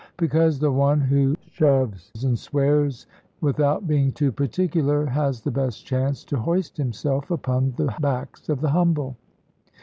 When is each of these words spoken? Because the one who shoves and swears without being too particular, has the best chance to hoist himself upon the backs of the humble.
Because 0.17 0.57
the 0.57 0.71
one 0.71 0.99
who 0.99 1.35
shoves 1.45 2.23
and 2.23 2.39
swears 2.39 3.05
without 3.39 3.87
being 3.87 4.11
too 4.11 4.31
particular, 4.31 5.05
has 5.05 5.41
the 5.41 5.51
best 5.51 5.85
chance 5.85 6.23
to 6.25 6.37
hoist 6.39 6.75
himself 6.75 7.29
upon 7.29 7.75
the 7.77 7.93
backs 7.99 8.49
of 8.49 8.61
the 8.61 8.69
humble. 8.71 9.15